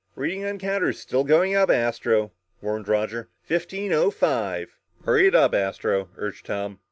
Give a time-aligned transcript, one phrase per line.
[0.15, 3.29] "Reading on the counter still's going up, Astro," warned Roger.
[3.43, 6.79] "Fifteen O five." "Hurry it up, Astro," urged Tom.